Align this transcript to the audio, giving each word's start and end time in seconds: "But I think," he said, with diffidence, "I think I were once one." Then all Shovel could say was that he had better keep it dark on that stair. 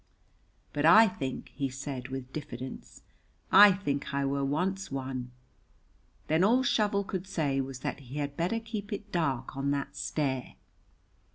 "But 0.73 0.83
I 0.83 1.07
think," 1.07 1.49
he 1.49 1.69
said, 1.69 2.07
with 2.07 2.33
diffidence, 2.33 3.03
"I 3.51 3.71
think 3.71 4.15
I 4.15 4.25
were 4.25 4.43
once 4.43 4.91
one." 4.91 5.29
Then 6.25 6.43
all 6.43 6.63
Shovel 6.63 7.03
could 7.03 7.27
say 7.27 7.61
was 7.61 7.81
that 7.81 7.99
he 7.99 8.15
had 8.17 8.35
better 8.35 8.59
keep 8.59 8.91
it 8.91 9.11
dark 9.11 9.55
on 9.55 9.69
that 9.69 9.95
stair. 9.95 10.55